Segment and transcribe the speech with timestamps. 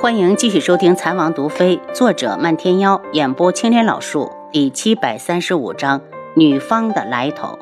[0.00, 6.00] 欢迎继续收听《残王毒妃》，作者漫天妖，演播青莲老树，第七百三十五章：
[6.34, 7.58] 女方的来头。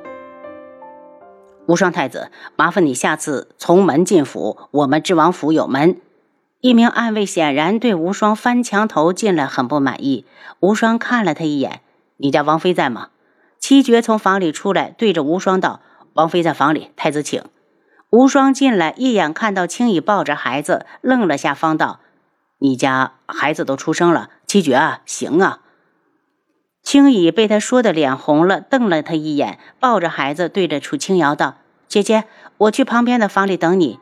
[1.66, 6.01] 无双太子，麻烦你下次从门进府，我们知王府有门。
[6.61, 10.24] 一名暗卫显然对无双翻墙头进来很不满意。
[10.60, 11.80] 无双看了他一眼
[12.18, 13.08] ：“你家王妃在吗？”
[13.58, 15.80] 七绝从房里出来，对着无双道
[16.14, 17.42] ：“王妃在房里，太子请。”
[18.10, 21.98] 无双进来，一眼看到青羽抱着孩子，愣了下，方道。
[22.59, 25.61] 你家孩子都出生了，七绝啊，行啊！
[26.83, 32.25] 青羽被他说的脸红了，瞪了他一眼，抱着孩子对着楚青瑶道：“姐姐，
[32.57, 34.01] 我去旁边的房里等你。”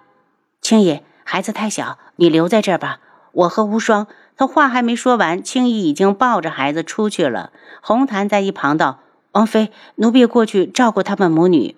[0.62, 3.00] 青羽，孩子太小，你留在这儿吧。
[3.32, 4.06] 我和无双。
[4.38, 7.50] 他话还没说完，青羽已经抱着孩子出去了。
[7.80, 9.00] 红檀在一旁道
[9.32, 11.74] ：“王妃，奴婢过去照顾他们母女。”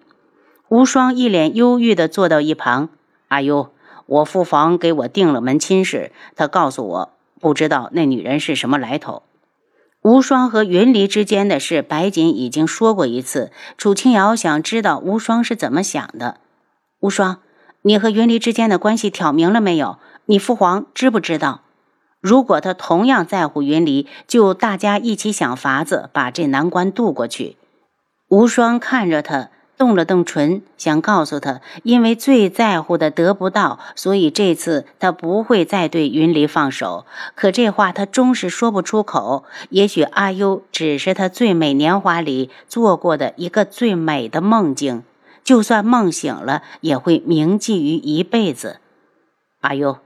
[0.68, 2.88] 无双一脸忧郁的坐到一旁。
[3.28, 3.72] 阿优。
[4.08, 9.22] 我父皇给我定了门亲事，他告诉我不知道那女人是什么来头。
[10.00, 13.52] 无双和云离之间的事，白锦已经说过一次。
[13.76, 16.38] 楚清瑶想知道无双是怎么想的。
[17.00, 17.40] 无双，
[17.82, 19.98] 你和云离之间的关系挑明了没有？
[20.24, 21.60] 你父皇知不知道？
[22.20, 27.58] 如果他同样在乎云离，就大家一起想法子把这难关渡过去。
[28.28, 29.50] 无双看着他。
[29.78, 37.06] 动了动唇，想告诉他，因为最在乎的得不到，所以这次他不会再对云离放手。
[37.36, 39.44] 可这话他终是说不出口。
[39.70, 45.04] 也许阿优只是他最美年华里做过的一个最美的梦境，
[45.44, 48.80] 就算梦醒了，也会铭记于一辈子。
[49.60, 49.98] 阿优，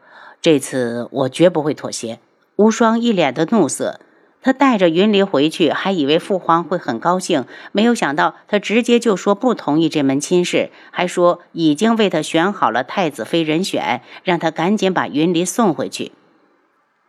[0.43, 2.21] 这次我绝不会妥协。
[2.57, 3.99] 无双一脸的怒色。
[4.43, 16.13] 他带着云离回去，还以为父皇会很高兴，没有想到他直接就说不同意这门亲事，还说已经为他选好了太子妃人选，让他赶紧把云离送回去。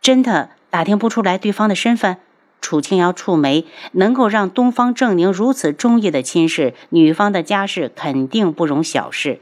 [0.00, 2.18] 真的打听不出来对方的身份？
[2.60, 9.40] 楚清瑶蹙眉，能够让东方正宁如此中意的亲事，女方的家世肯定不容小视。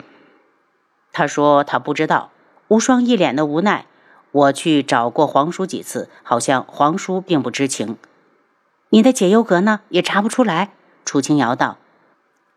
[1.13, 2.31] 他说他不知道。
[2.69, 3.85] 无双一脸的无奈。
[4.33, 7.97] 我去找过皇叔几次，好像皇叔并不知情。
[8.89, 9.81] 你的解忧阁呢？
[9.91, 10.71] 也查不出来。
[11.05, 11.77] 楚清瑶道：“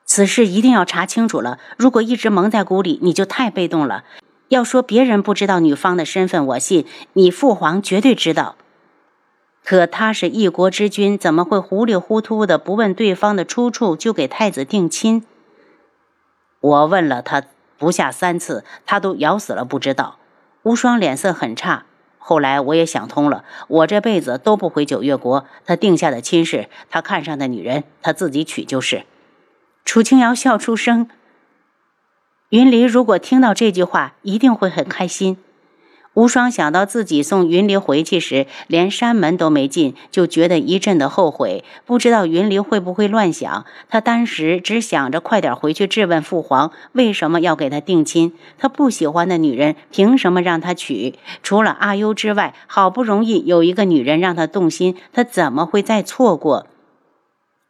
[0.05, 1.59] 此事一定要查清楚了。
[1.77, 4.03] 如果一直蒙在鼓里，你就太被动了。
[4.49, 6.85] 要说别人不知道女方的身份，我信。
[7.13, 8.55] 你父皇绝对知道。
[9.63, 15.25] 可他是一国之君，怎么会糊里糊涂的不问对方的出处就给太子定亲？
[16.61, 17.43] 我问了他
[17.77, 20.19] 不下三次，他都咬死了不知道。”
[20.65, 21.85] 无双脸色很差。
[22.17, 25.45] 后来我也想通了，我这辈子都不回九月国。
[25.63, 29.03] 他定下的亲事，他看上的女人，他自己娶就是。
[29.85, 31.07] 楚清瑶笑出声。
[32.49, 35.37] 云离如果听到这句话，一定会很开心。
[36.15, 41.65] 无双想到自己送云离回去时，连山门都没进，就觉得一阵的后悔。
[41.85, 43.65] 不知道云离会不会乱想。
[43.89, 48.33] 他当时只想着快点回去质问父皇，为什么要给他定亲？
[48.57, 51.15] 他不喜欢的女人，凭什么让他娶？
[51.43, 56.67] 除了阿优之外，好不容易有一个女人让他动心，他怎么会再错过？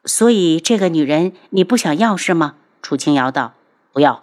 [0.05, 2.53] 所以这个女人你不想要是吗？
[2.84, 3.53] 楚清瑶道
[3.91, 4.22] ：“不要。”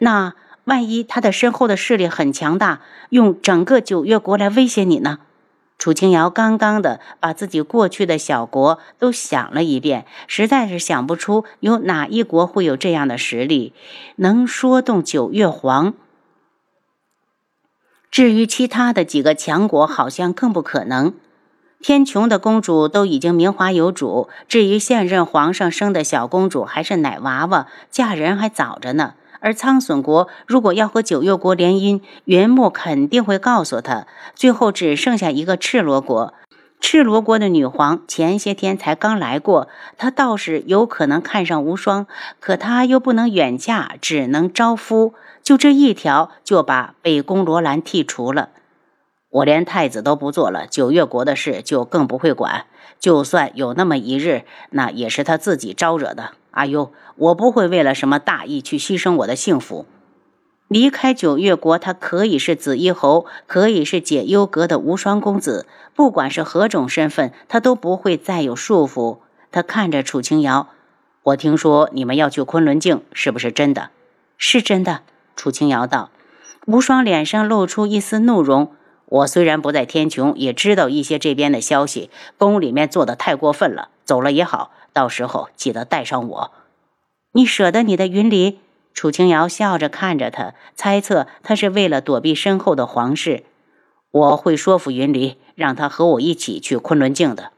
[0.00, 0.34] 那。
[0.68, 5.20] 万一他的身后的势力很强大，用整个九月国来威胁你呢？
[5.78, 13.72] 楚清瑶刚刚的把自己过去的小国都想了一遍，实在是想不出有哪一国会有这样的实力，
[14.16, 15.94] 能说动九月皇。
[18.10, 21.14] 至于其他的几个强国，好像更不可能。
[21.80, 29.14] 天穹的公主都已经名花有主，至于现任皇上生的小公主，还是奶娃娃，嫁人还早着呢。
[29.40, 34.06] 而苍隼国如果要和九月国联姻，云木肯定会告诉他。
[34.34, 36.34] 最后只剩下一个赤罗国，
[36.80, 42.06] 赤罗国的女皇前些天才刚来过，她倒是有可能看上无双，
[42.40, 45.14] 可她又不能远嫁，只能招夫。
[45.42, 48.50] 就这一条，就把北宫罗兰剔除了。
[49.30, 52.66] 我连太子都不做了，九月国的事就更不会管。
[52.98, 56.32] 就算有那么一日，那也是他自己招惹的。
[56.50, 59.86] 阿优，我不会为了什么大义去牺牲我的幸福。
[60.68, 69.18] 离开九月国，他可以是紫衣侯，可以是解忧阁的无双公子，不管是何种身份，他都不会再有束缚。
[69.50, 70.68] 他看着楚清瑶，
[71.22, 73.90] 我听说你们要去昆仑镜，是不是真的？
[74.36, 75.00] 是真的。
[75.36, 76.10] 楚清瑶道。
[76.66, 78.72] 无双脸上露出一丝怒容。
[79.06, 82.10] 我虽然不在天穹，也知道一些这边的消息。
[82.36, 84.70] 宫里面做的太过分了，走了也好。
[84.98, 86.50] 到时候记得带上我。
[87.30, 88.58] 你舍得你的云离？
[88.92, 93.44] 楚清瑶笑着看着他，猜测他是为了躲避身后的皇室。
[94.10, 97.52] 我会说服云离，让他和我一起去昆仑镜的。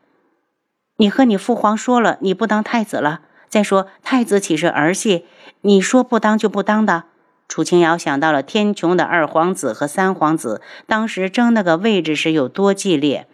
[0.98, 3.22] 你和你父皇说了，你不当太子了。
[3.48, 5.24] 再说，太子岂是儿戏？
[5.62, 7.04] 你说不当就不当的。
[7.48, 13.26] 楚清瑶想到了天穹的二皇子和三皇子，当时争那个位置时有多激烈。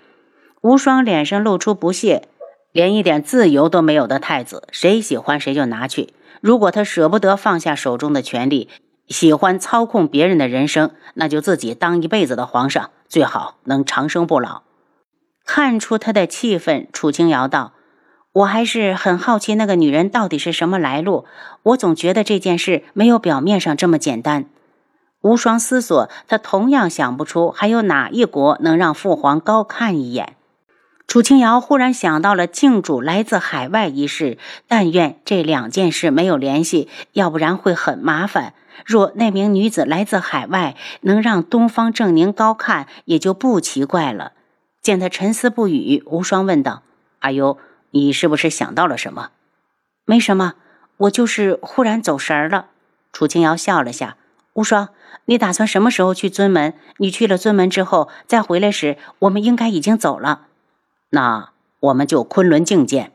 [0.61, 2.29] 无双脸上露出不屑，
[2.76, 6.12] 连一点自由都没有的太子，谁喜欢谁就拿去。
[6.43, 8.69] 如果他舍不得放下手中的权力，
[9.08, 12.90] 喜欢操控别人的人生，那就自己当一辈子的皇上。
[13.08, 14.61] 最好能长生不老。
[15.46, 17.73] 看出他的气愤，楚清瑶道
[18.32, 21.25] ：“我还是很好奇，那个女人到底是什么来路？
[21.62, 24.44] 我总觉得这件事没有表面上这么简单。”
[25.25, 30.35] 无双思索，他同样想不出还有哪一国能让父皇高看一眼。
[31.06, 38.55] 楚清瑶忽然想到了靖主来自海外一事，但愿这两件事没有联系，要不然会很麻烦。
[38.85, 44.32] 若那名女子来自海外，能让东方正宁高看，也就不奇怪了。
[44.82, 46.82] 见他沉思不语，无双问道
[47.20, 47.56] ：“阿尤，
[47.93, 49.31] 你是不是想到了什么
[50.05, 50.55] ？”“没什么，
[50.99, 52.67] 我就是忽然走神儿了。”
[53.12, 54.17] 楚清瑶笑了下。
[54.55, 54.88] “无双，
[55.26, 56.75] 你打算什么时候去尊门？
[56.99, 60.43] 你去了尊门之后，再回来时，我们应该已经走了。
[61.11, 61.50] 那
[61.81, 63.12] 我们就昆仑镜见。”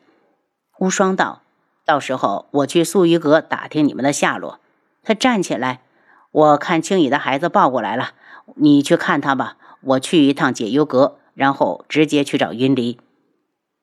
[0.80, 1.42] 无双道
[1.86, 4.60] ：“到时候我去素衣阁打听你们的下落。”
[5.04, 5.82] 他站起来，
[6.32, 8.12] 我看青羽的孩子抱过来了，
[8.56, 9.58] 你去看他吧。
[9.82, 13.00] 我去一趟解忧阁，然后直接去找云离。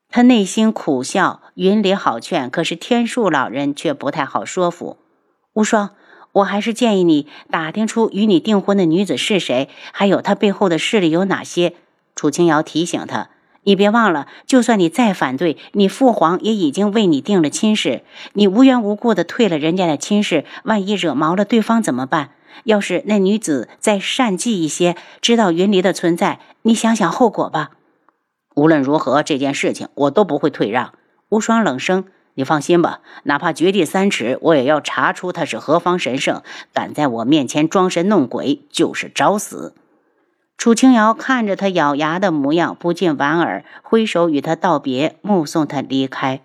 [0.08, 4.96] 他内心苦笑，云离好劝，可是天树老人却不太好说服。
[5.54, 5.90] 无双，
[6.32, 11.74] 我还是建议你打听出与你订婚的女子是谁，还有她背后的势力有哪些。
[12.14, 13.28] 楚清瑶提醒他。
[13.68, 18.00] 你别忘了，就算你再反对，你父皇也已经为你定了亲事。
[18.32, 22.30] 你无缘无故的退了人家的亲事，万一惹毛了对方怎么办？
[22.64, 27.72] 要是那女子再善计一些，知道云离的存在，你想想后果吧。
[28.54, 30.94] 无论如何，这件事情我都不会退让。
[31.28, 32.06] 无双冷声
[32.36, 36.40] ：“你放心吧，哪怕掘地三尺，我也要查出他是何方神圣。
[36.72, 39.74] 敢在我面前装神弄鬼，就是找死。”
[40.58, 46.40] 楚清瑶看着他咬牙的模样，不禁莞尔，挥手与他道别，目送他离开。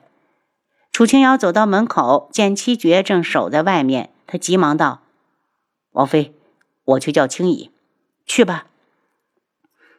[0.91, 5.01] 楚清瑶走到门口，见七绝正守在外面，他急忙道
[5.93, 6.35] ：“王妃，
[6.85, 7.71] 我去叫青羽，
[8.27, 8.67] 去吧。”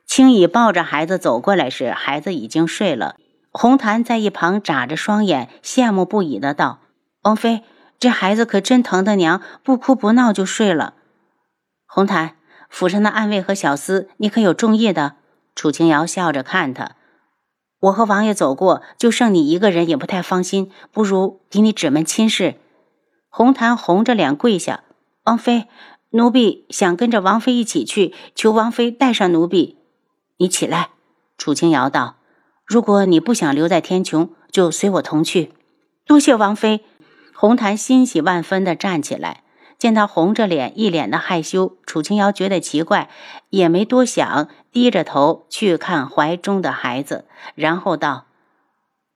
[0.06, 3.16] 青羽抱着孩子走过来时，孩子已经睡了。
[3.50, 6.78] 红檀在一旁眨着双眼，羡慕不已的道
[7.22, 7.64] ：“王妃，
[7.98, 10.94] 这孩子可真疼他娘，不哭不闹就睡了。”
[11.84, 12.36] 红檀。
[12.74, 15.14] 府上的暗卫和小厮，你可有中意的？
[15.54, 16.96] 楚清瑶笑着看他。
[17.78, 20.72] 我和王爷走过，就剩你一个人，也不太放心。
[20.90, 22.56] 不如给你指门亲事。
[23.28, 24.82] 红檀红着脸跪下
[25.22, 25.68] ：“王妃，
[26.10, 29.78] 奴婢想跟着王妃一起去，求王妃带上奴婢。”
[30.38, 30.90] 你起来。
[31.38, 32.16] 楚清瑶道
[32.66, 35.52] ：“如果你不想留在天穹，就随我同去。”
[36.04, 36.84] 多谢王妃。
[37.32, 39.43] 红檀欣喜万分地站起来。
[39.84, 43.10] 见他红着脸，一脸的害羞，楚清瑶觉得奇怪，
[43.50, 48.24] 也没多想，低着头去看怀中的孩子，然后道：“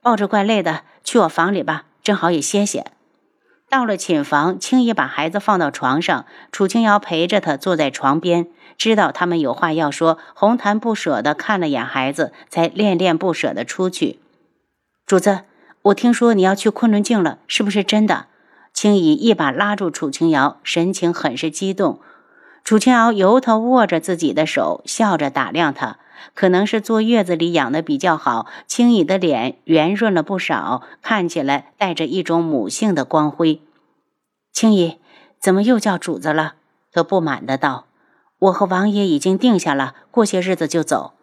[0.04, 2.84] 抱着怪累的，去我房里吧，正好也歇歇。”
[3.70, 10.18] 到了寝房，轻易把孩子放到床上，楚清瑶陪着他坐在床边，知道他们有话要说。
[10.34, 14.20] 红檀不舍的看了眼孩子，才恋恋不舍的出去。
[15.06, 15.44] 主子，
[15.80, 18.26] 我听说你要去昆仑镜了，是不是真的？
[18.80, 21.98] 青姨一把拉住楚清瑶，神情很是激动。
[22.62, 25.98] 楚清瑶由头握着自己的手，笑着打量他。
[26.32, 33.60] 可能是坐月子里养的比较好，青姨的脸圆润了不少，看起来带着一种母性的光辉。
[34.52, 34.98] 青姨，
[35.40, 36.54] 怎么又叫主子了？
[36.92, 37.86] 他不满的道
[38.38, 41.14] ：“我和王爷已经定下了，过些日子就走。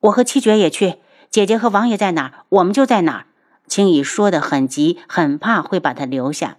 [0.00, 1.00] 我和七绝也去。
[1.28, 3.26] 姐姐和王爷在哪儿，我们就在哪儿。”
[3.68, 6.56] 青姨说的很急，很怕会把他留下。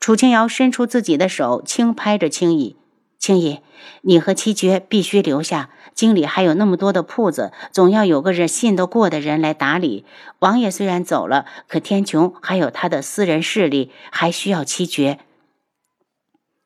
[0.00, 2.76] 楚清瑶伸出自己的手，轻拍着青衣
[3.18, 3.60] ：“青衣，
[4.02, 5.70] 你和七绝必须留下。
[5.94, 10.04] 京里还有那么多的铺子，总要有个人信得过的人来打理。
[10.38, 15.18] 王爷虽然走了，可天穹还有他的私人势力，还需要七绝。”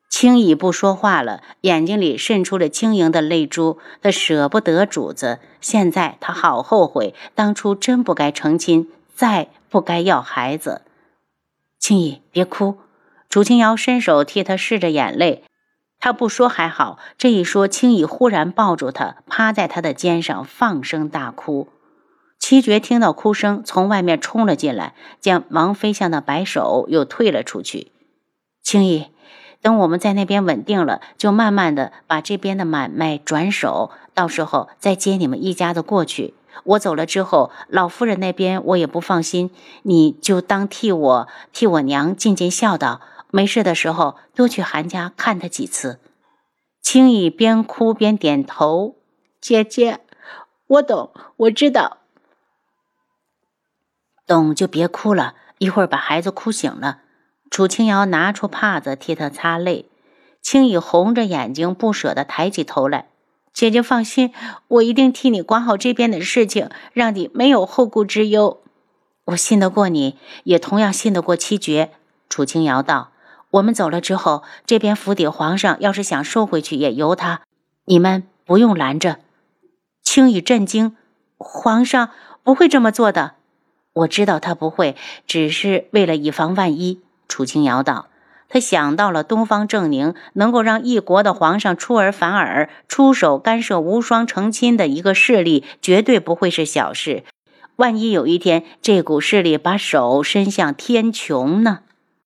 [0.07, 3.79] 青衣不说话了，眼睛里渗出了晶莹的泪珠。
[3.99, 10.83] 他舍不得主子，现在他好后悔，当初真不该成亲，再不该要孩子。
[11.79, 12.77] 青衣，别哭。
[13.33, 15.43] 楚清瑶伸手替他拭着眼泪，
[15.99, 21.67] 他不说还好，这一说，青羽忽然抱住他，趴在他的肩上放声大哭。
[22.37, 27.91] 七绝听到哭声，从外面冲了进来，见王妃向他摆手，又退了出去。
[28.61, 29.05] 青羽，
[29.63, 36.35] 等我们在那边稳定了，就慢慢的把这边的买卖转手，到时候再接你们一家子过去。
[36.65, 39.49] 我走了之后，老夫人那边我也不放心，
[39.81, 43.01] 你就当替我替我娘尽尽孝道。
[43.35, 45.99] 没事的时候多去韩家看他几次。
[46.83, 48.97] 青怡边哭边点头
[49.41, 50.01] ：“姐姐，
[50.67, 51.97] 我懂，我知道。
[54.27, 56.99] 懂就别哭了，一会儿把孩子哭醒了。”
[57.49, 59.89] 楚清瑶拿出帕子替他擦泪。
[60.39, 63.07] 青怡红着眼睛，不舍得抬起头来。
[63.51, 64.31] 姐姐放心，
[64.67, 68.61] 我一定替你管好这边的事情，让你没有后顾之忧。
[69.25, 71.93] 我信得过你，也同样信得过七绝。
[72.29, 73.11] 楚清瑶道
[73.53, 77.41] ：“我们走了之后，这边府邸皇上要是想收回去，也由他，
[77.85, 79.19] 你们不用拦着。”
[80.01, 80.95] 青羽震惊
[81.37, 82.09] ：“皇上
[82.43, 83.33] 不会这么做的。”
[83.93, 84.95] 我知道他不会，
[85.27, 87.01] 只是为了以防万一。
[87.27, 88.07] 楚清瑶道。
[88.49, 97.23] 他想到了东方正宁能够让一国的皇上出尔反尔、出手干涉无双成亲的一个势力，绝对不会是小事。
[97.77, 101.79] 万一有一天这股势力把手伸向天穹呢？